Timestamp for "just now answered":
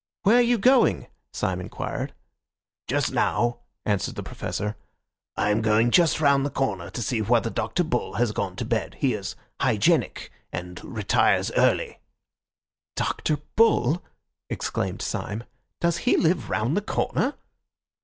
2.87-4.15